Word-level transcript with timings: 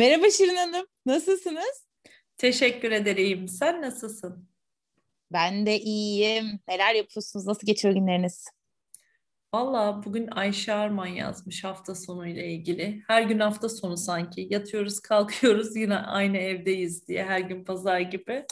Merhaba 0.00 0.30
Şirin 0.30 0.56
Hanım, 0.56 0.86
nasılsınız? 1.06 1.88
Teşekkür 2.36 2.90
ederim. 2.92 3.48
Sen 3.48 3.82
nasılsın? 3.82 4.48
Ben 5.32 5.66
de 5.66 5.80
iyiyim. 5.80 6.60
Neler 6.68 6.94
yapıyorsunuz? 6.94 7.46
Nasıl 7.46 7.66
geçiyor 7.66 7.94
günleriniz? 7.94 8.46
Valla 9.54 10.02
bugün 10.04 10.28
Ayşe 10.30 10.72
Arman 10.72 11.06
yazmış 11.06 11.64
hafta 11.64 11.94
sonu 11.94 12.26
ile 12.26 12.46
ilgili. 12.46 13.02
Her 13.06 13.22
gün 13.22 13.38
hafta 13.38 13.68
sonu 13.68 13.96
sanki. 13.96 14.48
Yatıyoruz, 14.50 15.00
kalkıyoruz 15.00 15.76
yine 15.76 15.96
aynı 15.96 16.36
evdeyiz 16.36 17.08
diye 17.08 17.24
her 17.24 17.40
gün 17.40 17.64
pazar 17.64 18.00
gibi. 18.00 18.46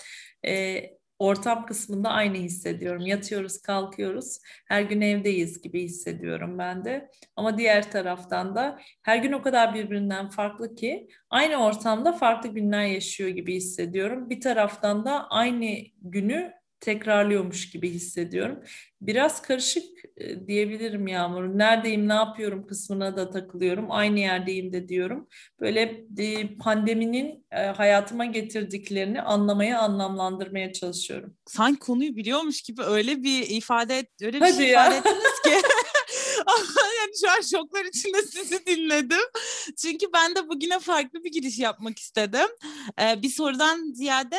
Ee, 0.47 0.99
ortam 1.19 1.67
kısmında 1.67 2.09
aynı 2.09 2.37
hissediyorum. 2.37 3.07
Yatıyoruz, 3.07 3.63
kalkıyoruz. 3.63 4.39
Her 4.69 4.83
gün 4.83 5.01
evdeyiz 5.01 5.63
gibi 5.63 5.83
hissediyorum 5.83 6.59
ben 6.59 6.85
de. 6.85 7.11
Ama 7.37 7.59
diğer 7.59 7.91
taraftan 7.91 8.55
da 8.55 8.79
her 9.03 9.17
gün 9.17 9.33
o 9.33 9.43
kadar 9.43 9.75
birbirinden 9.75 10.29
farklı 10.29 10.75
ki 10.75 11.09
aynı 11.31 11.65
ortamda 11.65 12.13
farklı 12.13 12.49
günler 12.49 12.87
yaşıyor 12.87 13.31
gibi 13.31 13.55
hissediyorum. 13.55 14.31
Bir 14.31 14.41
taraftan 14.41 15.05
da 15.05 15.29
aynı 15.31 15.77
günü 16.03 16.58
tekrarlıyormuş 16.81 17.71
gibi 17.71 17.91
hissediyorum. 17.91 18.59
Biraz 19.01 19.43
karışık 19.43 19.85
e, 20.17 20.47
diyebilirim 20.47 21.07
Yağmur. 21.07 21.59
Neredeyim, 21.59 22.09
ne 22.09 22.15
yapıyorum 22.15 22.67
kısmına 22.67 23.17
da 23.17 23.31
takılıyorum. 23.31 23.87
Aynı 23.91 24.21
yerdeyim 24.21 24.73
de 24.73 24.89
diyorum. 24.89 25.29
Böyle 25.61 26.07
e, 26.19 26.57
pandeminin 26.57 27.47
e, 27.53 27.67
hayatıma 27.67 28.25
getirdiklerini 28.25 29.23
anlamaya, 29.23 29.81
anlamlandırmaya 29.81 30.73
çalışıyorum. 30.73 31.37
Sanki 31.47 31.79
konuyu 31.79 32.17
biliyormuş 32.17 32.63
gibi 32.63 32.83
öyle 32.83 33.23
bir 33.23 33.51
ifade, 33.51 34.07
öyle 34.23 34.37
bir 34.37 34.41
Hadi 34.41 34.57
şey 34.57 34.69
ya. 34.69 34.87
ifade 34.87 34.97
ettiniz 34.97 35.43
ki. 35.45 35.51
yani 37.01 37.13
şu 37.21 37.31
an 37.31 37.41
şoklar 37.41 37.85
içinde 37.85 38.23
sizi 38.23 38.67
dinledim. 38.67 39.27
Çünkü 39.83 40.07
ben 40.15 40.35
de 40.35 40.49
bugüne 40.49 40.79
farklı 40.79 41.25
bir 41.25 41.33
giriş 41.33 41.59
yapmak 41.59 41.99
istedim. 41.99 42.49
Ee, 43.01 43.23
bir 43.23 43.31
sorudan 43.31 43.93
ziyade 43.93 44.39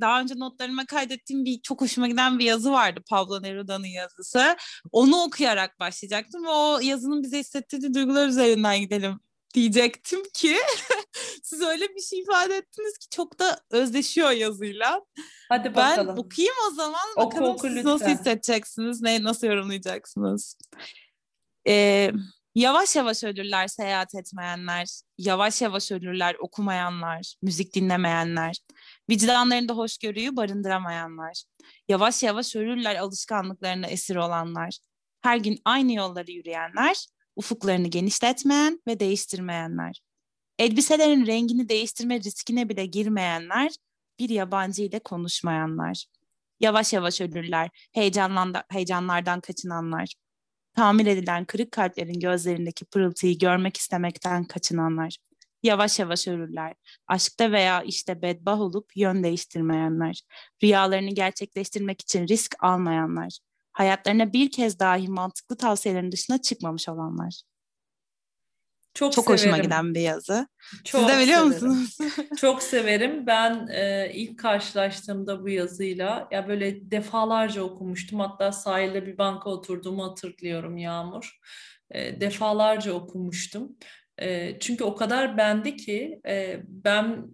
daha 0.00 0.20
önce 0.20 0.34
notlarıma 0.38 0.86
kaydettiğim 0.86 1.44
bir 1.44 1.60
çok 1.62 1.80
hoşuma 1.80 2.08
giden 2.08 2.38
bir 2.38 2.44
yazı 2.44 2.72
vardı 2.72 3.00
Pablo 3.10 3.42
Neruda'nın 3.42 3.86
yazısı. 3.86 4.56
Onu 4.92 5.22
okuyarak 5.22 5.80
başlayacaktım 5.80 6.44
ve 6.44 6.48
o 6.48 6.80
yazının 6.82 7.22
bize 7.22 7.38
hissettirdiği 7.38 7.94
duygular 7.94 8.28
üzerinden 8.28 8.80
gidelim 8.80 9.20
diyecektim 9.54 10.22
ki 10.34 10.56
siz 11.42 11.62
öyle 11.62 11.88
bir 11.88 12.00
şey 12.00 12.20
ifade 12.20 12.56
ettiniz 12.56 12.98
ki 12.98 13.08
çok 13.10 13.38
da 13.38 13.60
özdeşiyor 13.70 14.30
yazıyla. 14.30 15.00
Hadi 15.48 15.74
bakalım. 15.74 16.16
Ben 16.16 16.22
okuyayım 16.22 16.56
o 16.70 16.74
zaman. 16.74 17.08
Oku, 17.16 17.36
bakalım 17.36 17.50
oku, 17.50 17.66
siz 17.66 17.76
lütfen. 17.76 17.92
nasıl 17.92 18.06
hissedeceksiniz, 18.06 19.02
ne, 19.02 19.22
nasıl 19.22 19.46
yorumlayacaksınız? 19.46 20.58
Ee, 21.68 22.12
yavaş 22.54 22.96
yavaş 22.96 23.24
ölürler 23.24 23.68
seyahat 23.68 24.14
etmeyenler, 24.14 25.00
yavaş 25.18 25.62
yavaş 25.62 25.92
ölürler 25.92 26.36
okumayanlar, 26.40 27.34
müzik 27.42 27.74
dinlemeyenler, 27.74 28.56
Vicdanlarında 29.10 29.72
hoşgörüyü 29.72 30.36
barındıramayanlar. 30.36 31.44
Yavaş 31.88 32.22
yavaş 32.22 32.56
ölürler 32.56 32.96
alışkanlıklarına 32.96 33.86
esir 33.86 34.16
olanlar. 34.16 34.78
Her 35.20 35.36
gün 35.36 35.58
aynı 35.64 35.92
yolları 35.92 36.30
yürüyenler, 36.30 37.06
ufuklarını 37.36 37.88
genişletmeyen 37.88 38.82
ve 38.86 39.00
değiştirmeyenler. 39.00 40.00
Elbiselerin 40.58 41.26
rengini 41.26 41.68
değiştirme 41.68 42.20
riskine 42.20 42.68
bile 42.68 42.86
girmeyenler, 42.86 43.72
bir 44.18 44.28
yabancı 44.28 44.82
ile 44.82 44.98
konuşmayanlar. 44.98 46.04
Yavaş 46.60 46.92
yavaş 46.92 47.20
ölürler, 47.20 47.70
heyecanlardan 48.70 49.40
kaçınanlar. 49.40 50.14
Tamir 50.74 51.06
edilen 51.06 51.44
kırık 51.44 51.72
kalplerin 51.72 52.20
gözlerindeki 52.20 52.84
pırıltıyı 52.84 53.38
görmek 53.38 53.76
istemekten 53.76 54.44
kaçınanlar 54.44 55.16
yavaş 55.62 55.98
yavaş 55.98 56.28
ölürler. 56.28 56.74
Aşkta 57.06 57.52
veya 57.52 57.82
işte 57.82 58.22
bedbah 58.22 58.60
olup 58.60 58.96
yön 58.96 59.24
değiştirmeyenler, 59.24 60.22
rüyalarını 60.62 61.10
gerçekleştirmek 61.10 62.00
için 62.00 62.28
risk 62.28 62.54
almayanlar, 62.60 63.38
hayatlarına 63.72 64.32
bir 64.32 64.50
kez 64.50 64.78
dahi 64.78 65.08
mantıklı 65.08 65.56
tavsiyelerin 65.56 66.12
dışına 66.12 66.42
çıkmamış 66.42 66.88
olanlar. 66.88 67.42
Çok, 68.94 69.12
Çok 69.12 69.28
hoşuma 69.28 69.58
giden 69.58 69.94
bir 69.94 70.00
yazı. 70.00 70.48
Çok 70.84 71.00
Siz 71.00 71.08
de 71.08 71.22
biliyor 71.22 71.40
severim. 71.40 71.68
musunuz? 71.68 71.98
Çok 72.40 72.62
severim. 72.62 73.26
Ben 73.26 73.68
e, 73.72 74.10
ilk 74.14 74.38
karşılaştığımda 74.38 75.42
bu 75.42 75.48
yazıyla 75.48 76.28
ya 76.30 76.48
böyle 76.48 76.90
defalarca 76.90 77.62
okumuştum. 77.62 78.20
Hatta 78.20 78.52
sahilde 78.52 79.06
bir 79.06 79.18
banka 79.18 79.50
oturduğumu 79.50 80.04
hatırlıyorum 80.04 80.76
Yağmur. 80.76 81.38
E, 81.90 82.20
defalarca 82.20 82.92
okumuştum. 82.92 83.76
E, 84.18 84.58
çünkü 84.60 84.84
o 84.84 84.94
kadar 84.94 85.36
bendi 85.36 85.76
ki 85.76 86.20
e, 86.26 86.60
ben 86.66 87.26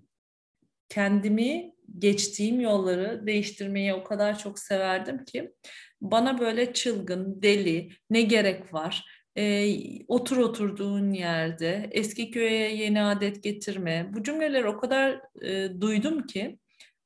kendimi 0.88 1.72
geçtiğim 1.99 2.60
yolları 2.60 3.26
değiştirmeyi 3.26 3.94
o 3.94 4.04
kadar 4.04 4.38
çok 4.38 4.59
severdim 4.59 5.25
ki 5.25 5.53
bana 6.00 6.38
böyle 6.38 6.72
çılgın, 6.72 7.43
deli, 7.43 7.91
ne 8.10 8.22
gerek 8.22 8.75
var? 8.75 9.19
E, 9.36 9.74
otur 10.08 10.36
oturduğun 10.36 11.12
yerde, 11.12 11.88
eski 11.92 12.30
köye 12.30 12.76
yeni 12.76 13.02
adet 13.02 13.42
getirme. 13.42 14.10
Bu 14.12 14.22
cümleleri 14.22 14.68
o 14.68 14.80
kadar 14.80 15.20
e, 15.42 15.80
duydum 15.80 16.26
ki 16.26 16.58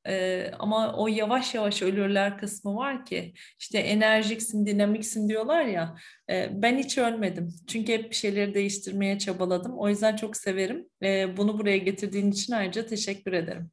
ee, 0.07 0.51
ama 0.59 0.93
o 0.93 1.07
yavaş 1.07 1.55
yavaş 1.55 1.81
ölürler 1.81 2.37
kısmı 2.37 2.75
var 2.75 3.05
ki 3.05 3.33
işte 3.59 3.79
enerjiksin, 3.79 4.65
dinamiksin 4.65 5.29
diyorlar 5.29 5.65
ya. 5.65 5.95
E, 6.29 6.49
ben 6.53 6.77
hiç 6.77 6.97
ölmedim. 6.97 7.55
Çünkü 7.67 7.93
hep 7.93 8.09
bir 8.09 8.15
şeyleri 8.15 8.53
değiştirmeye 8.53 9.19
çabaladım. 9.19 9.77
O 9.77 9.89
yüzden 9.89 10.15
çok 10.15 10.37
severim. 10.37 10.89
E, 11.03 11.37
bunu 11.37 11.59
buraya 11.59 11.77
getirdiğin 11.77 12.31
için 12.31 12.53
ayrıca 12.53 12.85
teşekkür 12.85 13.33
ederim. 13.33 13.71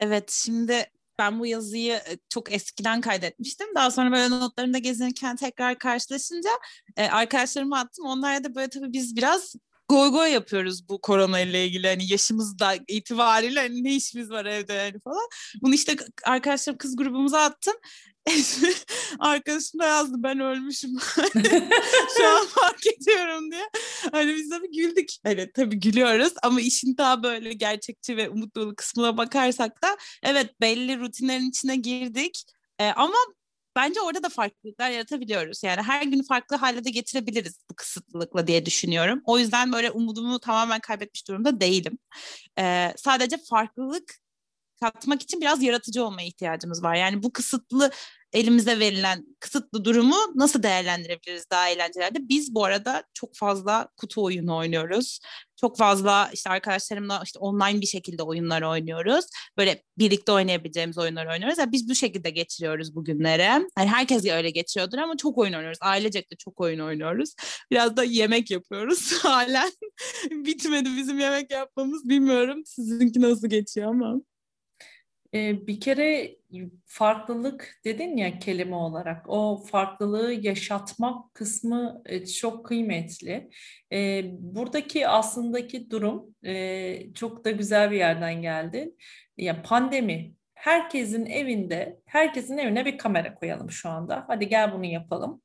Evet, 0.00 0.30
şimdi 0.30 0.84
ben 1.20 1.40
bu 1.40 1.46
yazıyı 1.46 2.00
çok 2.28 2.52
eskiden 2.52 3.00
kaydetmiştim. 3.00 3.66
Daha 3.74 3.90
sonra 3.90 4.12
böyle 4.12 4.30
notlarında 4.30 4.78
gezinirken 4.78 5.36
tekrar 5.36 5.78
karşılaşınca 5.78 6.50
e, 6.96 7.06
arkadaşlarıma 7.06 7.78
attım. 7.78 8.04
Onlar 8.06 8.44
da 8.44 8.54
böyle 8.54 8.68
tabii 8.68 8.92
biz 8.92 9.16
biraz 9.16 9.54
goy 9.88 10.10
goy 10.10 10.28
yapıyoruz 10.28 10.88
bu 10.88 11.00
korona 11.00 11.40
ile 11.40 11.66
ilgili 11.66 11.86
hani 11.86 12.12
yaşımız 12.12 12.58
da 12.58 12.74
itibariyle 12.88 13.60
hani 13.60 13.84
ne 13.84 13.94
işimiz 13.94 14.30
var 14.30 14.44
evde 14.44 14.72
yani 14.72 15.00
falan. 15.00 15.28
Bunu 15.62 15.74
işte 15.74 15.96
arkadaşlarım 16.24 16.78
kız 16.78 16.96
grubumuza 16.96 17.40
attım. 17.40 17.74
Arkadaşım 19.18 19.80
da 19.80 19.86
yazdı 19.86 20.14
ben 20.18 20.40
ölmüşüm. 20.40 20.90
Şu 22.16 22.26
an 22.26 22.46
fark 22.46 22.86
ediyorum 22.86 23.50
diye. 23.50 23.70
Hani 24.12 24.34
biz 24.34 24.50
bir 24.50 24.82
güldük. 24.82 25.08
Evet 25.24 25.54
tabii 25.54 25.80
gülüyoruz 25.80 26.32
ama 26.42 26.60
işin 26.60 26.96
daha 26.96 27.22
böyle 27.22 27.52
gerçekçi 27.52 28.16
ve 28.16 28.28
umut 28.28 28.56
dolu 28.56 28.74
kısmına 28.76 29.16
bakarsak 29.16 29.82
da 29.82 29.96
evet 30.22 30.60
belli 30.60 31.00
rutinlerin 31.00 31.50
içine 31.50 31.76
girdik. 31.76 32.44
Ee, 32.78 32.86
ama 32.86 33.16
bence 33.76 34.00
orada 34.00 34.22
da 34.22 34.28
farklılıklar 34.28 34.90
yaratabiliyoruz. 34.90 35.62
Yani 35.62 35.82
her 35.82 36.02
gün 36.02 36.22
farklı 36.22 36.56
hale 36.56 36.84
de 36.84 36.90
getirebiliriz 36.90 37.58
bu 37.70 37.74
kısıtlılıkla 37.74 38.46
diye 38.46 38.66
düşünüyorum. 38.66 39.22
O 39.24 39.38
yüzden 39.38 39.72
böyle 39.72 39.90
umudumu 39.90 40.40
tamamen 40.40 40.80
kaybetmiş 40.80 41.28
durumda 41.28 41.60
değilim. 41.60 41.98
Ee, 42.58 42.94
sadece 42.96 43.36
farklılık 43.50 44.14
katmak 44.80 45.22
için 45.22 45.40
biraz 45.40 45.62
yaratıcı 45.62 46.04
olmaya 46.04 46.26
ihtiyacımız 46.26 46.82
var. 46.82 46.94
Yani 46.94 47.22
bu 47.22 47.32
kısıtlı 47.32 47.90
elimize 48.32 48.78
verilen 48.78 49.26
kısıtlı 49.40 49.84
durumu 49.84 50.16
nasıl 50.34 50.62
değerlendirebiliriz 50.62 51.50
daha 51.50 51.68
eğlencelerde? 51.68 52.18
Biz 52.28 52.54
bu 52.54 52.64
arada 52.64 53.04
çok 53.14 53.36
fazla 53.36 53.88
kutu 53.96 54.24
oyunu 54.24 54.56
oynuyoruz. 54.56 55.20
Çok 55.56 55.78
fazla 55.78 56.30
işte 56.32 56.50
arkadaşlarımla 56.50 57.22
işte 57.24 57.38
online 57.38 57.80
bir 57.80 57.86
şekilde 57.86 58.22
oyunlar 58.22 58.62
oynuyoruz. 58.62 59.24
Böyle 59.58 59.82
birlikte 59.98 60.32
oynayabileceğimiz 60.32 60.98
oyunlar 60.98 61.26
oynuyoruz. 61.26 61.58
Yani 61.58 61.72
biz 61.72 61.88
bu 61.88 61.94
şekilde 61.94 62.30
geçiriyoruz 62.30 62.94
bugünleri. 62.94 63.42
Yani 63.42 63.68
herkes 63.74 64.26
öyle 64.26 64.50
geçiriyordur 64.50 64.98
ama 64.98 65.16
çok 65.16 65.38
oyun 65.38 65.52
oynuyoruz. 65.52 65.78
Ailecek 65.80 66.32
de 66.32 66.36
çok 66.36 66.60
oyun 66.60 66.80
oynuyoruz. 66.80 67.34
Biraz 67.70 67.96
da 67.96 68.04
yemek 68.04 68.50
yapıyoruz 68.50 69.12
halen. 69.22 69.72
Bitmedi 70.30 70.96
bizim 70.96 71.18
yemek 71.18 71.50
yapmamız. 71.50 72.08
Bilmiyorum 72.08 72.62
sizinki 72.66 73.20
nasıl 73.20 73.48
geçiyor 73.48 73.90
ama. 73.90 74.20
Ee, 75.34 75.66
bir 75.66 75.80
kere 75.80 76.36
farklılık 76.86 77.80
dedin 77.84 78.16
ya 78.16 78.38
kelime 78.38 78.76
olarak 78.76 79.28
o 79.28 79.64
farklılığı 79.70 80.32
yaşatmak 80.32 81.34
kısmı 81.34 82.02
e, 82.06 82.26
çok 82.26 82.66
kıymetli. 82.66 83.50
Ee, 83.92 84.24
buradaki 84.38 85.08
aslındaki 85.08 85.90
durum 85.90 86.34
e, 86.44 87.14
çok 87.14 87.44
da 87.44 87.50
güzel 87.50 87.90
bir 87.90 87.96
yerden 87.96 88.42
geldi. 88.42 88.94
Ya 89.36 89.62
pandemi 89.62 90.34
herkesin 90.54 91.26
evinde 91.26 92.00
herkesin 92.06 92.58
evine 92.58 92.84
bir 92.86 92.98
kamera 92.98 93.34
koyalım 93.34 93.70
şu 93.70 93.88
anda. 93.88 94.24
Hadi 94.28 94.48
gel 94.48 94.72
bunu 94.72 94.84
yapalım. 94.84 95.42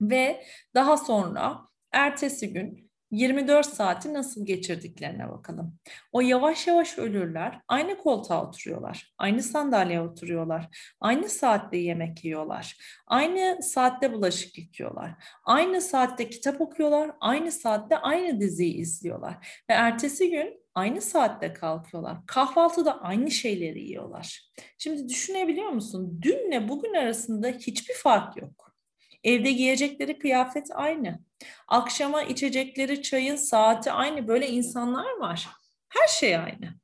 Ve 0.00 0.44
daha 0.74 0.96
sonra 0.96 1.60
ertesi 1.92 2.52
gün 2.52 2.89
24 3.10 3.66
saati 3.66 4.14
nasıl 4.14 4.46
geçirdiklerine 4.46 5.28
bakalım. 5.28 5.78
O 6.12 6.20
yavaş 6.20 6.66
yavaş 6.66 6.98
ölürler, 6.98 7.60
aynı 7.68 7.98
koltuğa 7.98 8.46
oturuyorlar, 8.46 9.14
aynı 9.18 9.42
sandalyeye 9.42 10.00
oturuyorlar, 10.00 10.68
aynı 11.00 11.28
saatte 11.28 11.76
yemek 11.76 12.24
yiyorlar, 12.24 12.76
aynı 13.06 13.62
saatte 13.62 14.12
bulaşık 14.12 14.58
yıkıyorlar, 14.58 15.10
aynı 15.44 15.80
saatte 15.80 16.30
kitap 16.30 16.60
okuyorlar, 16.60 17.10
aynı 17.20 17.52
saatte 17.52 17.98
aynı 17.98 18.40
diziyi 18.40 18.74
izliyorlar 18.74 19.62
ve 19.70 19.74
ertesi 19.74 20.30
gün 20.30 20.60
aynı 20.74 21.00
saatte 21.00 21.52
kalkıyorlar. 21.52 22.26
Kahvaltıda 22.26 23.00
aynı 23.00 23.30
şeyleri 23.30 23.80
yiyorlar. 23.80 24.50
Şimdi 24.78 25.08
düşünebiliyor 25.08 25.68
musun? 25.68 26.20
Dünle 26.22 26.68
bugün 26.68 26.94
arasında 26.94 27.48
hiçbir 27.48 27.94
fark 27.94 28.36
yok. 28.36 28.76
Evde 29.24 29.52
giyecekleri 29.52 30.18
kıyafet 30.18 30.66
aynı. 30.74 31.29
Akşama 31.68 32.22
içecekleri 32.22 33.02
çayın 33.02 33.36
saati 33.36 33.92
aynı. 33.92 34.28
Böyle 34.28 34.48
insanlar 34.48 35.18
var. 35.20 35.48
Her 35.88 36.08
şey 36.08 36.36
aynı. 36.36 36.80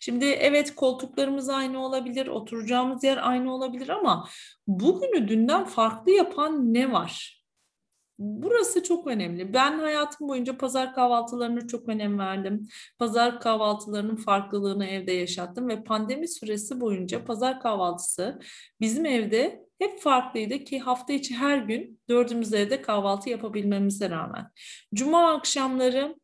Şimdi 0.00 0.24
evet 0.24 0.74
koltuklarımız 0.74 1.48
aynı 1.48 1.84
olabilir, 1.84 2.26
oturacağımız 2.26 3.04
yer 3.04 3.28
aynı 3.28 3.54
olabilir 3.54 3.88
ama 3.88 4.28
bugünü 4.66 5.28
dünden 5.28 5.64
farklı 5.64 6.12
yapan 6.12 6.74
ne 6.74 6.92
var? 6.92 7.38
Burası 8.18 8.82
çok 8.82 9.06
önemli. 9.06 9.54
Ben 9.54 9.78
hayatım 9.78 10.28
boyunca 10.28 10.58
pazar 10.58 10.94
kahvaltılarına 10.94 11.66
çok 11.66 11.88
önem 11.88 12.18
verdim. 12.18 12.68
Pazar 12.98 13.40
kahvaltılarının 13.40 14.16
farklılığını 14.16 14.86
evde 14.86 15.12
yaşattım 15.12 15.68
ve 15.68 15.84
pandemi 15.84 16.28
süresi 16.28 16.80
boyunca 16.80 17.24
pazar 17.24 17.60
kahvaltısı 17.60 18.38
bizim 18.80 19.06
evde 19.06 19.67
hep 19.78 20.00
farklıydı 20.00 20.64
ki 20.64 20.78
hafta 20.78 21.12
içi 21.12 21.34
her 21.34 21.58
gün 21.58 22.00
dördümüz 22.08 22.54
evde 22.54 22.82
kahvaltı 22.82 23.30
yapabilmemize 23.30 24.10
rağmen. 24.10 24.50
Cuma 24.94 25.32
akşamları 25.32 26.16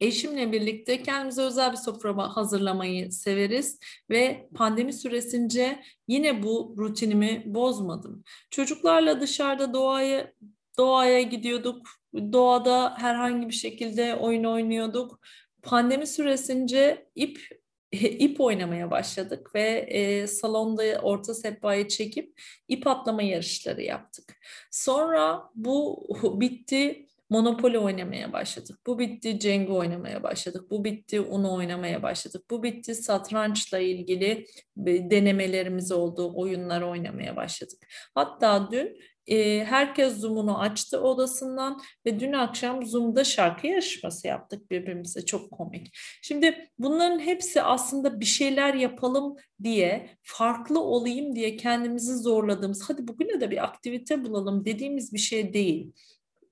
eşimle 0.00 0.52
birlikte 0.52 1.02
kendimize 1.02 1.42
özel 1.42 1.72
bir 1.72 1.76
sofra 1.76 2.36
hazırlamayı 2.36 3.12
severiz 3.12 3.78
ve 4.10 4.48
pandemi 4.54 4.92
süresince 4.92 5.82
yine 6.08 6.42
bu 6.42 6.74
rutinimi 6.78 7.42
bozmadım. 7.46 8.24
Çocuklarla 8.50 9.20
dışarıda 9.20 9.74
doğaya 9.74 10.32
doğaya 10.78 11.22
gidiyorduk. 11.22 11.86
Doğada 12.32 12.94
herhangi 12.98 13.48
bir 13.48 13.54
şekilde 13.54 14.16
oyun 14.16 14.44
oynuyorduk. 14.44 15.20
Pandemi 15.62 16.06
süresince 16.06 17.06
ip 17.14 17.59
ip 17.92 18.40
oynamaya 18.40 18.90
başladık 18.90 19.54
ve 19.54 19.68
e, 19.88 20.26
salonda 20.26 20.82
orta 21.02 21.34
sehpayı 21.34 21.88
çekip 21.88 22.40
ip 22.68 22.86
atlama 22.86 23.22
yarışları 23.22 23.82
yaptık. 23.82 24.36
Sonra 24.70 25.50
bu 25.54 26.06
bitti. 26.40 27.06
Monopoly 27.30 27.78
oynamaya 27.78 28.32
başladık. 28.32 28.78
Bu 28.86 28.98
bitti 28.98 29.38
Cengo 29.38 29.76
oynamaya 29.76 30.22
başladık. 30.22 30.70
Bu 30.70 30.84
bitti 30.84 31.20
Uno 31.20 31.54
oynamaya 31.54 32.02
başladık. 32.02 32.42
Bu 32.50 32.62
bitti 32.62 32.94
satrançla 32.94 33.78
ilgili 33.78 34.46
denemelerimiz 34.76 35.92
oldu. 35.92 36.32
Oyunlar 36.34 36.82
oynamaya 36.82 37.36
başladık. 37.36 37.86
Hatta 38.14 38.68
dün 38.72 38.98
e, 39.26 39.64
herkes 39.64 40.16
Zoom'unu 40.16 40.58
açtı 40.58 41.00
odasından 41.00 41.80
ve 42.06 42.20
dün 42.20 42.32
akşam 42.32 42.86
Zoom'da 42.86 43.24
şarkı 43.24 43.66
yarışması 43.66 44.26
yaptık 44.26 44.70
birbirimize. 44.70 45.24
Çok 45.24 45.50
komik. 45.50 45.96
Şimdi 46.22 46.70
bunların 46.78 47.18
hepsi 47.18 47.62
aslında 47.62 48.20
bir 48.20 48.24
şeyler 48.24 48.74
yapalım 48.74 49.36
diye, 49.62 50.16
farklı 50.22 50.80
olayım 50.80 51.36
diye 51.36 51.56
kendimizi 51.56 52.16
zorladığımız, 52.16 52.90
hadi 52.90 53.08
bugüne 53.08 53.40
de 53.40 53.50
bir 53.50 53.64
aktivite 53.64 54.24
bulalım 54.24 54.64
dediğimiz 54.64 55.12
bir 55.12 55.18
şey 55.18 55.52
değil 55.52 55.92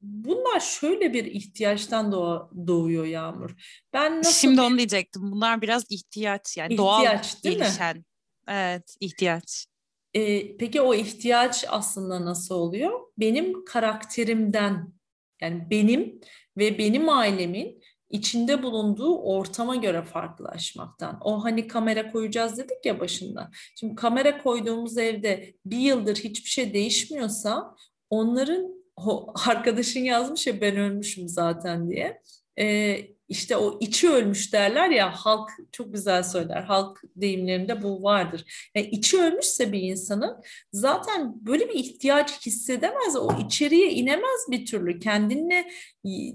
bunlar 0.00 0.60
şöyle 0.60 1.12
bir 1.12 1.24
ihtiyaçtan 1.24 2.12
doğa, 2.12 2.50
doğuyor 2.66 3.04
Yağmur. 3.04 3.50
Ben 3.92 4.18
nasıl 4.18 4.32
Şimdi 4.32 4.60
onu 4.60 4.78
diyecektim. 4.78 5.22
Bunlar 5.32 5.62
biraz 5.62 5.84
ihtiyaç 5.90 6.56
yani 6.56 6.72
ihtiyaç, 6.74 6.86
doğal 6.86 7.44
değil 7.44 7.58
gelişen. 7.58 7.96
Mi? 7.96 8.04
Evet, 8.48 8.96
ihtiyaç. 9.00 9.66
E, 10.14 10.56
peki 10.56 10.80
o 10.80 10.94
ihtiyaç 10.94 11.64
aslında 11.68 12.24
nasıl 12.24 12.54
oluyor? 12.54 13.00
Benim 13.18 13.64
karakterimden 13.64 14.92
yani 15.40 15.66
benim 15.70 16.20
ve 16.56 16.78
benim 16.78 17.08
ailemin 17.08 17.82
içinde 18.10 18.62
bulunduğu 18.62 19.18
ortama 19.18 19.76
göre 19.76 20.02
farklılaşmaktan. 20.02 21.18
O 21.20 21.44
hani 21.44 21.68
kamera 21.68 22.12
koyacağız 22.12 22.58
dedik 22.58 22.86
ya 22.86 23.00
başında. 23.00 23.50
Şimdi 23.76 23.94
kamera 23.94 24.42
koyduğumuz 24.42 24.98
evde 24.98 25.54
bir 25.66 25.78
yıldır 25.78 26.16
hiçbir 26.16 26.50
şey 26.50 26.74
değişmiyorsa 26.74 27.76
onların 28.10 28.78
o 28.96 29.32
arkadaşın 29.48 30.00
yazmış 30.00 30.46
ya 30.46 30.60
ben 30.60 30.76
ölmüşüm 30.76 31.28
zaten 31.28 31.90
diye. 31.90 32.22
Ee, 32.58 33.18
işte 33.28 33.56
o 33.56 33.78
içi 33.80 34.10
ölmüş 34.10 34.52
derler 34.52 34.90
ya 34.90 35.10
halk 35.10 35.50
çok 35.72 35.92
güzel 35.92 36.22
söyler. 36.22 36.62
Halk 36.62 37.00
deyimlerinde 37.16 37.82
bu 37.82 38.02
vardır. 38.02 38.70
Yani 38.74 38.86
içi 38.86 39.20
ölmüşse 39.22 39.72
bir 39.72 39.82
insanın 39.82 40.36
zaten 40.72 41.46
böyle 41.46 41.68
bir 41.68 41.74
ihtiyaç 41.74 42.46
hissedemez. 42.46 43.16
O 43.16 43.28
içeriye 43.46 43.90
inemez 43.90 44.46
bir 44.50 44.66
türlü. 44.66 44.98
Kendinle 44.98 45.70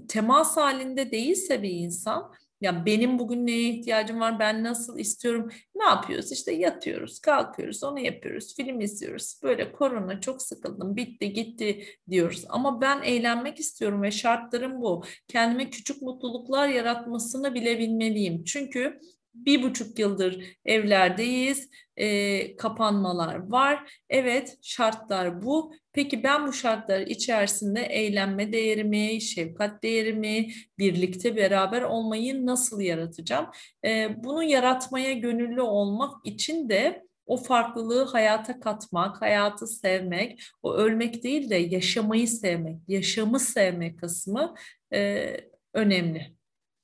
temas 0.08 0.56
halinde 0.56 1.10
değilse 1.10 1.62
bir 1.62 1.70
insan 1.70 2.32
ya 2.64 2.86
benim 2.86 3.18
bugün 3.18 3.46
neye 3.46 3.70
ihtiyacım 3.70 4.20
var, 4.20 4.38
ben 4.38 4.64
nasıl 4.64 4.98
istiyorum, 4.98 5.50
ne 5.74 5.84
yapıyoruz? 5.84 6.32
İşte 6.32 6.52
yatıyoruz, 6.52 7.18
kalkıyoruz, 7.20 7.84
onu 7.84 8.00
yapıyoruz, 8.00 8.56
film 8.56 8.80
izliyoruz. 8.80 9.40
Böyle 9.42 9.72
korona 9.72 10.20
çok 10.20 10.42
sıkıldım, 10.42 10.96
bitti 10.96 11.32
gitti 11.32 11.84
diyoruz. 12.10 12.44
Ama 12.48 12.80
ben 12.80 13.02
eğlenmek 13.02 13.60
istiyorum 13.60 14.02
ve 14.02 14.10
şartlarım 14.10 14.82
bu. 14.82 15.04
Kendime 15.28 15.70
küçük 15.70 16.02
mutluluklar 16.02 16.68
yaratmasını 16.68 17.54
bilebilmeliyim. 17.54 18.44
Çünkü 18.44 19.00
bir 19.34 19.62
buçuk 19.62 19.98
yıldır 19.98 20.44
evlerdeyiz, 20.64 21.70
e, 21.96 22.56
kapanmalar 22.56 23.50
var. 23.50 23.92
Evet 24.08 24.58
şartlar 24.62 25.42
bu. 25.42 25.74
Peki 25.92 26.22
ben 26.22 26.46
bu 26.46 26.52
şartlar 26.52 27.00
içerisinde 27.00 27.80
eğlenme 27.80 28.52
değerimi, 28.52 29.20
şefkat 29.20 29.82
değerimi, 29.82 30.48
birlikte 30.78 31.36
beraber 31.36 31.82
olmayı 31.82 32.46
nasıl 32.46 32.80
yaratacağım? 32.80 33.46
E, 33.84 34.24
bunu 34.24 34.42
yaratmaya 34.42 35.12
gönüllü 35.12 35.60
olmak 35.60 36.26
için 36.26 36.68
de 36.68 37.04
o 37.26 37.36
farklılığı 37.36 38.04
hayata 38.04 38.60
katmak, 38.60 39.22
hayatı 39.22 39.66
sevmek, 39.66 40.42
o 40.62 40.74
ölmek 40.74 41.22
değil 41.22 41.50
de 41.50 41.56
yaşamayı 41.56 42.28
sevmek, 42.28 42.76
yaşamı 42.88 43.40
sevmek 43.40 43.98
kısmı 43.98 44.54
e, 44.92 45.36
önemli. 45.74 46.34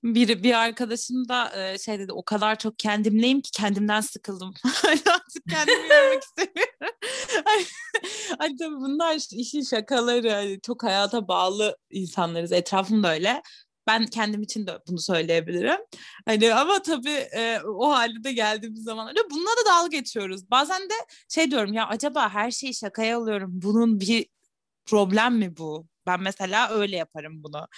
Bir, 0.05 0.43
bir 0.43 0.55
arkadaşım 0.55 1.29
da 1.29 1.53
şey 1.79 1.99
dedi 1.99 2.13
o 2.13 2.23
kadar 2.23 2.59
çok 2.59 2.79
kendimleyim 2.79 3.41
ki 3.41 3.51
kendimden 3.51 4.01
sıkıldım. 4.01 4.55
Artık 4.87 5.45
kendimi 5.51 5.89
görmek 5.89 6.23
istemiyorum. 6.23 6.97
hani 8.39 8.57
tabii 8.57 8.75
bunlar 8.75 9.17
işin 9.33 9.63
şakaları. 9.63 10.31
Hani 10.31 10.61
çok 10.61 10.83
hayata 10.83 11.29
bağlı 11.29 11.77
insanlarız. 11.91 12.53
Etrafım 12.53 13.03
da 13.03 13.13
öyle. 13.13 13.43
Ben 13.87 14.07
kendim 14.07 14.43
için 14.43 14.67
de 14.67 14.79
bunu 14.89 14.99
söyleyebilirim. 14.99 15.81
Hani 16.27 16.55
ama 16.55 16.83
tabii 16.83 17.29
e, 17.37 17.61
o 17.61 17.91
halde 17.91 18.33
geldiğimiz 18.33 18.83
zamanlarda 18.83 19.31
bununla 19.31 19.51
da 19.51 19.71
dalga 19.71 19.97
geçiyoruz. 19.97 20.51
Bazen 20.51 20.83
de 20.83 20.95
şey 21.29 21.51
diyorum 21.51 21.73
ya 21.73 21.89
acaba 21.89 22.29
her 22.29 22.51
şeyi 22.51 22.75
şakaya 22.75 23.19
alıyorum. 23.19 23.51
Bunun 23.53 24.01
bir 24.01 24.27
problem 24.87 25.37
mi 25.37 25.57
bu? 25.57 25.87
Ben 26.11 26.23
mesela 26.23 26.71
öyle 26.71 26.97
yaparım 26.97 27.43
bunu. 27.43 27.69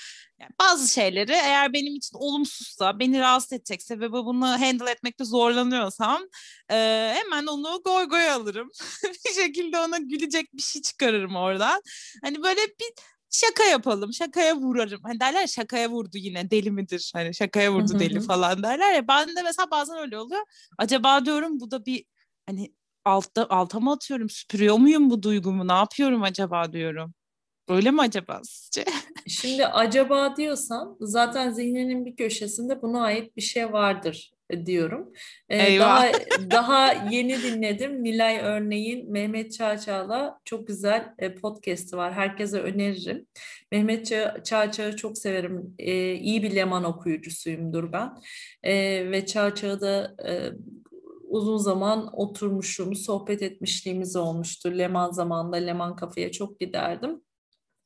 Yani 0.40 0.50
bazı 0.60 0.92
şeyleri 0.92 1.32
eğer 1.32 1.72
benim 1.72 1.96
için 1.96 2.16
olumsuzsa, 2.16 2.98
beni 2.98 3.20
rahatsız 3.20 3.52
edecekse 3.52 4.00
ve 4.00 4.12
bunu 4.12 4.46
handle 4.46 4.90
etmekte 4.90 5.24
zorlanıyorsam 5.24 6.22
e, 6.70 6.76
hemen 7.16 7.46
onu 7.46 7.80
goy 7.84 8.04
goy 8.04 8.30
alırım. 8.30 8.70
bir 9.26 9.34
şekilde 9.42 9.78
ona 9.78 9.98
gülecek 9.98 10.52
bir 10.54 10.62
şey 10.62 10.82
çıkarırım 10.82 11.36
oradan. 11.36 11.82
Hani 12.22 12.42
böyle 12.42 12.60
bir 12.60 12.92
şaka 13.30 13.64
yapalım, 13.64 14.12
şakaya 14.12 14.56
vurarım. 14.56 15.00
Hani 15.02 15.20
derler 15.20 15.46
şakaya 15.46 15.90
vurdu 15.90 16.18
yine 16.18 16.50
deli 16.50 16.70
midir? 16.70 17.12
Hani 17.14 17.34
şakaya 17.34 17.72
vurdu 17.72 17.98
deli 17.98 18.20
falan 18.20 18.62
derler 18.62 18.92
ya. 18.94 19.08
Ben 19.08 19.36
de 19.36 19.42
mesela 19.42 19.70
bazen 19.70 19.98
öyle 19.98 20.18
oluyor. 20.18 20.42
Acaba 20.78 21.24
diyorum 21.24 21.60
bu 21.60 21.70
da 21.70 21.86
bir 21.86 22.04
hani 22.46 22.74
altta 23.04 23.46
alta 23.50 23.80
mı 23.80 23.92
atıyorum? 23.92 24.30
Süpürüyor 24.30 24.78
muyum 24.78 25.10
bu 25.10 25.22
duygumu? 25.22 25.68
Ne 25.68 25.72
yapıyorum 25.72 26.22
acaba 26.22 26.72
diyorum. 26.72 27.14
Öyle 27.68 27.90
mi 27.90 28.00
acaba 28.00 28.40
sizce? 28.44 28.84
Şimdi 29.26 29.66
acaba 29.66 30.36
diyorsan 30.36 30.96
zaten 31.00 31.50
zihninin 31.50 32.06
bir 32.06 32.16
köşesinde 32.16 32.82
buna 32.82 33.02
ait 33.02 33.36
bir 33.36 33.42
şey 33.42 33.72
vardır 33.72 34.32
e, 34.50 34.66
diyorum. 34.66 35.12
Ee, 35.48 35.78
daha 35.78 36.06
daha 36.50 36.92
yeni 36.92 37.42
dinledim 37.42 38.04
Nilay 38.04 38.38
Örneğin 38.42 39.12
Mehmet 39.12 39.52
Çağçağ'la 39.52 40.40
çok 40.44 40.66
güzel 40.66 41.14
e, 41.18 41.34
podcast'i 41.34 41.96
var. 41.96 42.12
Herkese 42.12 42.60
öneririm. 42.60 43.26
Mehmet 43.72 44.08
Ça 44.08 44.42
Çağçağ'ı 44.44 44.96
çok 44.96 45.18
severim. 45.18 45.74
Ee, 45.78 46.14
iyi 46.14 46.42
bir 46.42 46.54
Leman 46.54 46.84
okuyucusuyumdur 46.84 47.92
ben. 47.92 48.10
Ee, 48.62 49.10
ve 49.10 49.26
Çağçağ'ı 49.26 49.80
da 49.80 50.14
e, 50.28 50.50
uzun 51.28 51.56
zaman 51.56 52.10
oturmuşum, 52.12 52.94
sohbet 52.94 53.42
etmişliğimiz 53.42 54.16
olmuştu. 54.16 54.78
Leman 54.78 55.10
zamanında 55.10 55.56
Leman 55.56 55.96
kafeye 55.96 56.32
çok 56.32 56.60
giderdim. 56.60 57.20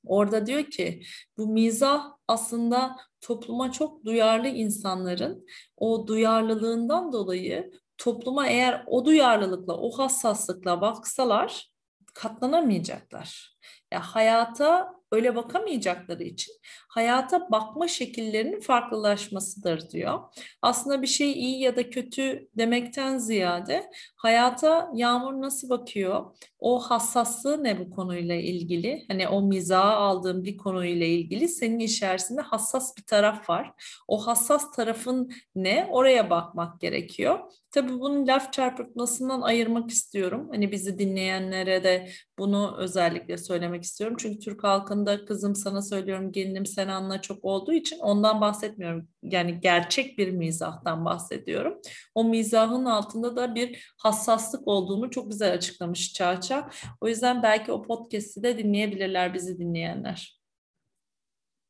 Orada 0.06 0.46
diyor 0.46 0.64
ki 0.64 1.02
bu 1.36 1.46
mizah 1.46 2.12
aslında 2.28 2.96
topluma 3.20 3.72
çok 3.72 4.04
duyarlı 4.04 4.48
insanların 4.48 5.46
o 5.76 6.06
duyarlılığından 6.06 7.12
dolayı 7.12 7.72
topluma 7.98 8.46
eğer 8.46 8.84
o 8.86 9.04
duyarlılıkla, 9.04 9.76
o 9.76 9.98
hassaslıkla 9.98 10.80
baksalar 10.80 11.70
katlanamayacaklar. 12.14 13.56
Ya 13.92 14.00
hayata 14.00 14.95
öyle 15.12 15.36
bakamayacakları 15.36 16.22
için 16.22 16.54
hayata 16.88 17.50
bakma 17.50 17.88
şekillerinin 17.88 18.60
farklılaşmasıdır 18.60 19.90
diyor. 19.90 20.20
Aslında 20.62 21.02
bir 21.02 21.06
şey 21.06 21.32
iyi 21.32 21.60
ya 21.60 21.76
da 21.76 21.90
kötü 21.90 22.48
demekten 22.58 23.18
ziyade 23.18 23.90
hayata 24.16 24.90
Yağmur 24.94 25.42
nasıl 25.42 25.68
bakıyor? 25.68 26.36
O 26.58 26.80
hassaslığı 26.80 27.64
ne 27.64 27.78
bu 27.78 27.90
konuyla 27.90 28.34
ilgili? 28.34 29.04
Hani 29.08 29.28
o 29.28 29.42
mizaha 29.42 29.94
aldığım 29.94 30.44
bir 30.44 30.56
konuyla 30.56 31.06
ilgili 31.06 31.48
senin 31.48 31.78
içerisinde 31.78 32.40
hassas 32.40 32.96
bir 32.96 33.02
taraf 33.02 33.50
var. 33.50 33.72
O 34.08 34.26
hassas 34.26 34.70
tarafın 34.70 35.30
ne? 35.54 35.88
Oraya 35.90 36.30
bakmak 36.30 36.80
gerekiyor. 36.80 37.38
Tabii 37.76 38.00
bunun 38.00 38.26
laf 38.26 38.52
çarpıtmasından 38.52 39.40
ayırmak 39.40 39.90
istiyorum. 39.90 40.48
Hani 40.50 40.72
bizi 40.72 40.98
dinleyenlere 40.98 41.84
de 41.84 42.08
bunu 42.38 42.76
özellikle 42.78 43.38
söylemek 43.38 43.82
istiyorum. 43.82 44.16
Çünkü 44.20 44.38
Türk 44.38 44.64
halkında 44.64 45.24
kızım 45.24 45.54
sana 45.54 45.82
söylüyorum, 45.82 46.32
gelinim 46.32 46.66
sen 46.66 46.88
anla 46.88 47.22
çok 47.22 47.44
olduğu 47.44 47.72
için 47.72 47.98
ondan 47.98 48.40
bahsetmiyorum. 48.40 49.08
Yani 49.22 49.60
gerçek 49.60 50.18
bir 50.18 50.30
mizahtan 50.30 51.04
bahsediyorum. 51.04 51.80
O 52.14 52.24
mizahın 52.24 52.84
altında 52.84 53.36
da 53.36 53.54
bir 53.54 53.94
hassaslık 53.98 54.68
olduğunu 54.68 55.10
çok 55.10 55.30
güzel 55.30 55.52
açıklamış 55.52 56.12
Çağça. 56.12 56.70
O 57.00 57.08
yüzden 57.08 57.42
belki 57.42 57.72
o 57.72 57.82
podcast'i 57.82 58.42
de 58.42 58.58
dinleyebilirler 58.58 59.34
bizi 59.34 59.58
dinleyenler. 59.58 60.40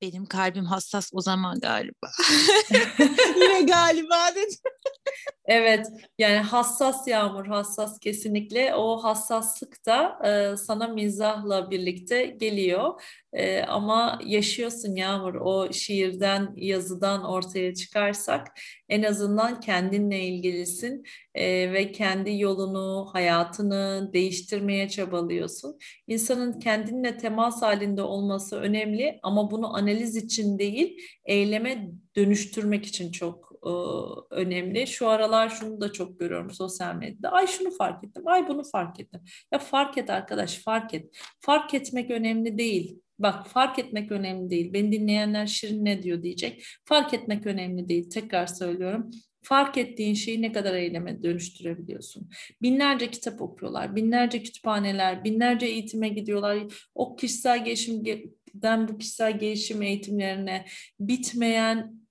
Benim 0.02 0.26
kalbim 0.26 0.64
hassas 0.64 1.10
o 1.12 1.20
zaman 1.20 1.60
galiba. 1.60 2.10
Yine 3.36 3.62
galiba 3.62 4.34
dedim. 4.34 4.75
Evet 5.46 5.86
yani 6.18 6.36
hassas 6.36 7.08
Yağmur 7.08 7.46
hassas 7.46 7.98
kesinlikle 8.00 8.74
o 8.74 9.04
hassaslık 9.04 9.86
da 9.86 10.18
e, 10.24 10.56
sana 10.56 10.88
mizahla 10.88 11.70
birlikte 11.70 12.26
geliyor 12.26 13.02
e, 13.32 13.62
ama 13.62 14.18
yaşıyorsun 14.24 14.94
Yağmur 14.94 15.34
o 15.34 15.72
şiirden 15.72 16.52
yazıdan 16.56 17.24
ortaya 17.24 17.74
çıkarsak 17.74 18.46
en 18.88 19.02
azından 19.02 19.60
kendinle 19.60 20.20
ilgilisin 20.24 21.04
e, 21.34 21.72
ve 21.72 21.92
kendi 21.92 22.38
yolunu 22.38 23.08
hayatını 23.12 24.10
değiştirmeye 24.12 24.88
çabalıyorsun. 24.88 25.78
İnsanın 26.06 26.58
kendinle 26.60 27.16
temas 27.16 27.62
halinde 27.62 28.02
olması 28.02 28.56
önemli 28.56 29.18
ama 29.22 29.50
bunu 29.50 29.76
analiz 29.76 30.16
için 30.16 30.58
değil 30.58 30.98
eyleme 31.24 31.88
dönüştürmek 32.16 32.86
için 32.86 33.12
çok 33.12 33.45
e, 33.66 33.70
önemli. 34.30 34.86
Şu 34.86 35.08
aralar 35.08 35.48
şunu 35.48 35.80
da 35.80 35.92
çok 35.92 36.20
görüyorum 36.20 36.50
sosyal 36.50 36.94
medyada. 36.94 37.30
Ay 37.32 37.46
şunu 37.46 37.70
fark 37.70 38.04
ettim, 38.04 38.22
ay 38.26 38.48
bunu 38.48 38.62
fark 38.72 39.00
ettim. 39.00 39.20
Ya 39.52 39.58
fark 39.58 39.98
et 39.98 40.10
arkadaş, 40.10 40.58
fark 40.58 40.94
et. 40.94 41.16
Fark 41.40 41.74
etmek 41.74 42.10
önemli 42.10 42.58
değil. 42.58 43.00
Bak 43.18 43.46
fark 43.46 43.78
etmek 43.78 44.12
önemli 44.12 44.50
değil. 44.50 44.72
Beni 44.72 44.92
dinleyenler 44.92 45.46
Şirin 45.46 45.84
ne 45.84 46.02
diyor 46.02 46.22
diyecek. 46.22 46.62
Fark 46.84 47.14
etmek 47.14 47.46
önemli 47.46 47.88
değil. 47.88 48.10
Tekrar 48.10 48.46
söylüyorum. 48.46 49.10
Fark 49.42 49.78
ettiğin 49.78 50.14
şeyi 50.14 50.42
ne 50.42 50.52
kadar 50.52 50.74
eyleme 50.74 51.22
dönüştürebiliyorsun. 51.22 52.30
Binlerce 52.62 53.10
kitap 53.10 53.42
okuyorlar, 53.42 53.96
binlerce 53.96 54.42
kütüphaneler, 54.42 55.24
binlerce 55.24 55.66
eğitime 55.66 56.08
gidiyorlar. 56.08 56.58
O 56.94 57.16
kişisel 57.16 57.64
gelişimden 57.64 58.88
bu 58.88 58.98
kişisel 58.98 59.38
gelişim 59.38 59.82
eğitimlerine 59.82 60.66
bitmeyen 61.00 62.05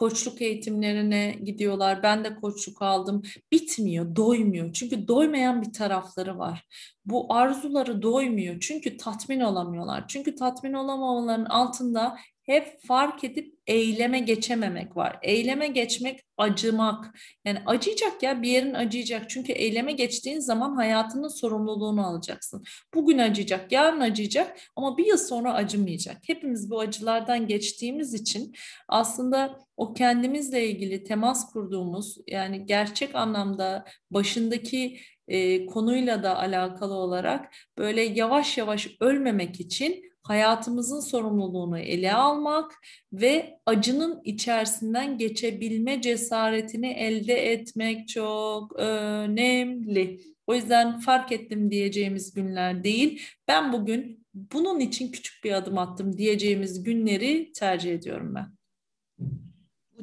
koçluk 0.00 0.42
eğitimlerine 0.42 1.36
gidiyorlar. 1.44 2.02
Ben 2.02 2.24
de 2.24 2.34
koçluk 2.34 2.82
aldım. 2.82 3.22
Bitmiyor, 3.52 4.16
doymuyor. 4.16 4.72
Çünkü 4.72 5.08
doymayan 5.08 5.62
bir 5.62 5.72
tarafları 5.72 6.38
var. 6.38 6.66
Bu 7.04 7.34
arzuları 7.34 8.02
doymuyor. 8.02 8.60
Çünkü 8.60 8.96
tatmin 8.96 9.40
olamıyorlar. 9.40 10.04
Çünkü 10.08 10.34
tatmin 10.34 10.72
olamamaların 10.72 11.44
altında 11.44 12.16
hep 12.50 12.80
fark 12.86 13.24
edip 13.24 13.54
eyleme 13.66 14.18
geçememek 14.20 14.96
var. 14.96 15.18
Eyleme 15.22 15.66
geçmek 15.68 16.20
acımak. 16.36 17.18
Yani 17.44 17.58
acıyacak 17.66 18.22
ya 18.22 18.42
bir 18.42 18.48
yerin 18.48 18.74
acıyacak. 18.74 19.30
Çünkü 19.30 19.52
eyleme 19.52 19.92
geçtiğin 19.92 20.38
zaman 20.40 20.74
hayatının 20.74 21.28
sorumluluğunu 21.28 22.06
alacaksın. 22.06 22.64
Bugün 22.94 23.18
acıyacak, 23.18 23.72
yarın 23.72 24.00
acıyacak 24.00 24.58
ama 24.76 24.98
bir 24.98 25.06
yıl 25.06 25.16
sonra 25.16 25.54
acımayacak. 25.54 26.16
Hepimiz 26.26 26.70
bu 26.70 26.80
acılardan 26.80 27.46
geçtiğimiz 27.46 28.14
için 28.14 28.54
aslında 28.88 29.58
o 29.76 29.94
kendimizle 29.94 30.68
ilgili 30.68 31.04
temas 31.04 31.52
kurduğumuz 31.52 32.16
yani 32.26 32.66
gerçek 32.66 33.14
anlamda 33.14 33.84
başındaki 34.10 35.00
e, 35.28 35.66
konuyla 35.66 36.22
da 36.22 36.38
alakalı 36.38 36.94
olarak 36.94 37.54
böyle 37.78 38.02
yavaş 38.02 38.58
yavaş 38.58 38.88
ölmemek 39.00 39.60
için 39.60 40.09
hayatımızın 40.22 41.00
sorumluluğunu 41.00 41.78
ele 41.78 42.14
almak 42.14 42.72
ve 43.12 43.58
acının 43.66 44.20
içerisinden 44.24 45.18
geçebilme 45.18 46.02
cesaretini 46.02 46.92
elde 46.92 47.52
etmek 47.52 48.08
çok 48.08 48.76
önemli. 48.76 50.20
O 50.46 50.54
yüzden 50.54 51.00
fark 51.00 51.32
ettim 51.32 51.70
diyeceğimiz 51.70 52.34
günler 52.34 52.84
değil. 52.84 53.22
Ben 53.48 53.72
bugün 53.72 54.26
bunun 54.34 54.80
için 54.80 55.12
küçük 55.12 55.44
bir 55.44 55.52
adım 55.52 55.78
attım 55.78 56.18
diyeceğimiz 56.18 56.82
günleri 56.82 57.52
tercih 57.52 57.94
ediyorum 57.94 58.34
ben. 58.34 58.52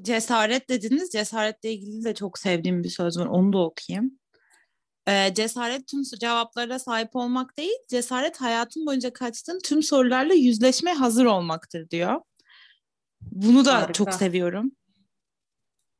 Cesaret 0.02 0.70
dediniz. 0.70 1.10
Cesaretle 1.10 1.74
ilgili 1.74 2.04
de 2.04 2.14
çok 2.14 2.40
sevdiğim 2.40 2.84
bir 2.84 2.90
söz 2.90 3.20
var. 3.20 3.26
Onu 3.26 3.54
da 3.54 3.58
okuyayım. 3.58 4.20
Ee, 5.08 5.34
cesaret 5.34 5.88
tüm 5.88 6.04
cevaplara 6.04 6.80
sahip 6.80 7.16
olmak 7.16 7.58
değil, 7.58 7.78
cesaret 7.90 8.42
hayatın 8.42 8.86
boyunca 8.86 9.14
kaçtığın 9.14 9.60
tüm 9.64 9.84
sorularla 9.84 10.34
yüzleşmeye 10.34 10.96
hazır 10.96 11.26
olmaktır 11.26 11.90
diyor. 11.90 12.22
Bunu 13.22 13.66
da 13.66 13.76
Harika. 13.76 13.94
çok 13.94 14.14
seviyorum. 14.14 14.72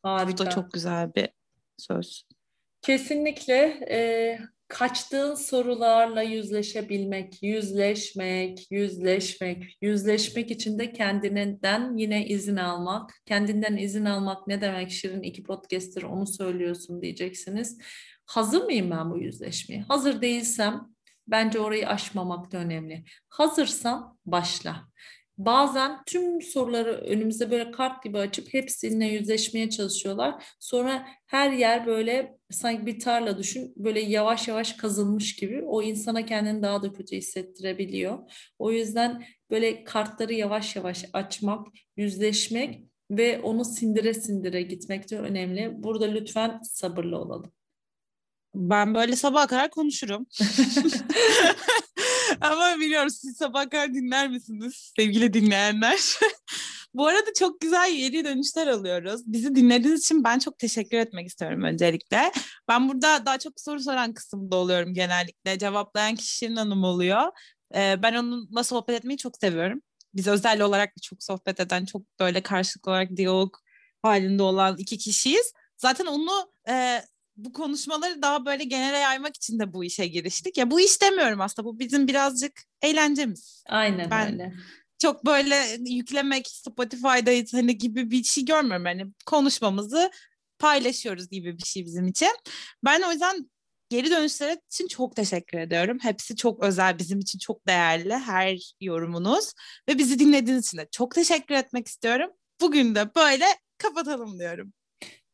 Harika. 0.04 0.34
Bu 0.34 0.38
da 0.38 0.50
çok 0.50 0.72
güzel 0.72 1.16
bir 1.16 1.30
söz. 1.78 2.24
Kesinlikle 2.82 3.80
e, 3.90 4.40
kaçtığın 4.68 5.36
sorularla 5.36 6.22
yüzleşebilmek, 6.22 7.44
yüzleşmek, 7.44 8.72
yüzleşmek, 8.72 9.78
yüzleşmek 9.82 10.52
için 10.52 10.80
de 10.80 10.94
kendinden 10.94 11.98
yine 11.98 12.28
izin 12.28 12.56
almak. 12.56 13.12
Kendinden 13.26 13.78
izin 13.78 14.06
almak 14.06 14.48
ne 14.48 14.62
demek 14.62 14.92
Şirin 14.92 15.24
iki 15.24 15.44
podcast'tir 15.44 16.04
onu 16.04 16.28
söylüyorsun 16.28 17.02
diyeceksiniz. 17.02 17.78
Hazır 18.28 18.64
mıyım 18.64 18.92
ben 18.92 19.12
bu 19.12 19.18
yüzleşmeye? 19.18 19.82
Hazır 19.82 20.22
değilsem 20.22 20.88
bence 21.28 21.60
orayı 21.60 21.88
aşmamak 21.88 22.52
da 22.52 22.58
önemli. 22.58 23.04
Hazırsan 23.30 24.18
başla. 24.26 24.88
Bazen 25.38 26.04
tüm 26.06 26.42
soruları 26.42 26.92
önümüze 26.92 27.52
böyle 27.52 27.72
kart 27.72 28.04
gibi 28.04 28.18
açıp 28.18 28.54
hepsiyle 28.54 29.06
yüzleşmeye 29.06 29.70
çalışıyorlar. 29.70 30.44
Sonra 30.60 31.08
her 31.28 31.52
yer 31.52 31.86
böyle 31.88 32.38
sanki 32.52 32.86
bir 32.86 33.00
tarla 33.00 33.38
düşün 33.38 33.74
böyle 33.78 34.00
yavaş 34.00 34.48
yavaş 34.48 34.74
kazılmış 34.74 35.36
gibi 35.36 35.64
o 35.66 35.82
insana 35.82 36.26
kendini 36.26 36.62
daha 36.62 36.84
da 36.84 36.94
kötü 36.94 37.16
hissettirebiliyor. 37.16 38.20
O 38.60 38.72
yüzden 38.72 39.24
böyle 39.52 39.84
kartları 39.84 40.34
yavaş 40.34 40.76
yavaş 40.76 41.06
açmak, 41.14 41.68
yüzleşmek 41.98 42.84
ve 43.12 43.42
onu 43.42 43.66
sindire 43.66 44.14
sindire 44.14 44.62
gitmek 44.62 45.12
de 45.12 45.20
önemli. 45.20 45.72
Burada 45.84 46.06
lütfen 46.06 46.60
sabırlı 46.64 47.18
olalım. 47.18 47.57
Ben 48.60 48.96
böyle 48.96 49.16
sabah 49.16 49.48
kadar 49.48 49.70
konuşurum. 49.70 50.28
Ama 52.42 52.80
biliyorum 52.80 53.10
siz 53.10 53.38
sabah 53.38 53.70
kadar 53.70 53.94
dinler 53.94 54.30
misiniz 54.30 54.92
sevgili 55.00 55.34
dinleyenler? 55.34 56.00
Bu 56.94 57.08
arada 57.08 57.34
çok 57.40 57.62
güzel 57.62 57.94
yeri 57.94 58.26
dönüşler 58.26 58.68
alıyoruz. 58.68 59.22
Bizi 59.26 59.56
dinlediğiniz 59.56 60.02
için 60.02 60.24
ben 60.24 60.40
çok 60.40 60.60
teşekkür 60.60 60.98
etmek 60.98 61.28
istiyorum 61.28 61.64
öncelikle. 61.64 62.32
Ben 62.68 62.90
burada 62.90 63.26
daha 63.26 63.40
çok 63.40 63.60
soru 63.60 63.80
soran 63.80 64.14
kısımda 64.14 64.56
oluyorum 64.56 64.94
genellikle. 64.94 65.60
Cevaplayan 65.60 66.16
kişinin 66.16 66.56
hanım 66.56 66.84
oluyor. 66.84 67.24
Ee, 67.76 67.96
ben 68.04 68.16
onunla 68.16 68.64
sohbet 68.64 68.96
etmeyi 68.96 69.18
çok 69.18 69.38
seviyorum. 69.38 69.82
Biz 70.14 70.28
özel 70.28 70.62
olarak 70.62 70.94
çok 71.02 71.24
sohbet 71.24 71.60
eden, 71.60 71.86
çok 71.86 72.20
böyle 72.20 72.42
karşılıklı 72.42 72.92
olarak 72.92 73.18
diyalog 73.18 73.56
halinde 74.02 74.44
olan 74.44 74.78
iki 74.78 74.98
kişiyiz. 74.98 75.54
Zaten 75.78 76.06
onu 76.06 76.52
e, 76.70 77.02
bu 77.38 77.54
konuşmaları 77.54 78.22
daha 78.22 78.46
böyle 78.46 78.64
genele 78.64 78.98
yaymak 78.98 79.36
için 79.36 79.60
de 79.60 79.74
bu 79.74 79.84
işe 79.84 80.08
giriştik. 80.08 80.58
Ya 80.58 80.72
bu 80.72 80.80
iş 80.80 81.02
demiyorum 81.02 81.42
aslında. 81.42 81.68
Bu 81.68 81.80
bizim 81.80 82.08
birazcık 82.08 82.62
eğlencemiz. 82.82 83.64
Aynen 83.70 84.12
ben 84.12 84.34
öyle. 84.34 84.54
Çok 85.02 85.26
böyle 85.26 85.78
yüklemek 85.90 86.48
Spotify'da 86.48 87.58
hani 87.58 87.78
gibi 87.78 88.12
bir 88.12 88.24
şey 88.24 88.46
görmüyorum. 88.46 88.86
Hani 88.86 89.06
konuşmamızı 89.26 90.12
paylaşıyoruz 90.60 91.30
gibi 91.30 91.58
bir 91.58 91.64
şey 91.64 91.86
bizim 91.86 92.08
için. 92.08 92.30
Ben 92.86 93.02
o 93.02 93.12
yüzden 93.12 93.50
geri 93.90 94.12
dönüşler 94.12 94.58
için 94.72 94.88
çok 94.88 95.16
teşekkür 95.16 95.58
ediyorum. 95.58 95.98
Hepsi 96.02 96.36
çok 96.36 96.64
özel, 96.64 97.00
bizim 97.00 97.20
için 97.20 97.40
çok 97.40 97.68
değerli 97.68 98.14
her 98.14 98.74
yorumunuz. 98.82 99.54
Ve 99.90 99.98
bizi 99.98 100.20
dinlediğiniz 100.20 100.68
için 100.68 100.78
de 100.78 100.88
çok 100.92 101.16
teşekkür 101.16 101.56
etmek 101.56 101.88
istiyorum. 101.88 102.30
Bugün 102.62 102.96
de 102.96 103.16
böyle 103.16 103.46
kapatalım 103.78 104.40
diyorum. 104.40 104.74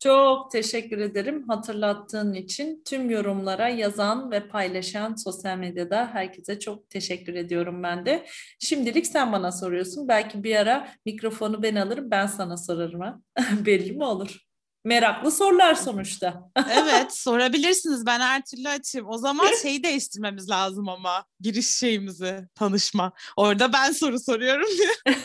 Çok 0.04 0.52
teşekkür 0.52 0.98
ederim 0.98 1.44
hatırlattığın 1.48 2.34
için. 2.34 2.84
Tüm 2.86 3.10
yorumlara 3.10 3.70
yazan 3.70 4.32
ve 4.32 4.48
paylaşan 4.48 5.16
sosyal 5.16 5.58
medyada 5.58 6.10
herkese 6.14 6.60
çok 6.60 6.90
teşekkür 6.90 7.36
ediyorum 7.36 7.84
ben 7.84 8.06
de. 8.06 8.26
Şimdilik 8.60 9.08
sen 9.08 9.32
bana 9.32 9.52
soruyorsun. 9.52 10.08
Belki 10.08 10.44
bir 10.44 10.56
ara 10.56 10.88
mikrofonu 11.06 11.64
ben 11.64 11.76
alırım, 11.76 12.12
ben 12.12 12.28
sana 12.28 12.58
sorarım. 12.58 13.24
Belli 13.66 13.92
mi 13.92 14.04
olur? 14.04 14.38
Meraklı 14.86 15.32
sorular 15.32 15.76
sonuçta. 15.76 16.52
evet 16.70 17.18
sorabilirsiniz 17.18 18.06
ben 18.06 18.20
her 18.20 18.42
türlü 18.46 18.70
açayım. 18.70 19.10
O 19.10 19.18
zaman 19.18 19.48
şeyi 19.62 19.84
değiştirmemiz 19.84 20.50
lazım 20.50 20.90
ama 20.90 21.26
giriş 21.40 21.68
şeyimizi 21.68 22.48
tanışma. 22.56 23.12
Orada 23.38 23.74
ben 23.74 23.92
soru 23.92 24.20
soruyorum 24.20 24.68
diye. 24.78 25.16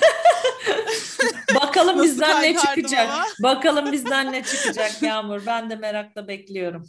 Bakalım 1.68 2.02
bizden 2.02 2.42
ne 2.42 2.56
çıkacak. 2.56 3.08
Ama? 3.08 3.24
Bakalım 3.42 3.92
bizden 3.92 4.32
ne 4.32 4.44
çıkacak 4.44 5.02
Yağmur. 5.02 5.46
Ben 5.46 5.70
de 5.70 5.76
merakla 5.76 6.28
bekliyorum. 6.28 6.88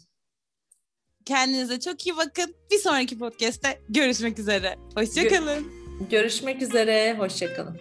Kendinize 1.25 1.79
çok 1.79 2.07
iyi 2.07 2.17
bakın. 2.17 2.55
Bir 2.71 2.77
sonraki 2.77 3.19
podcast'te 3.19 3.81
görüşmek 3.89 4.39
üzere. 4.39 4.75
Hoşçakalın. 4.95 5.71
Görüşmek 6.09 6.61
üzere. 6.61 7.15
Hoşçakalın. 7.17 7.77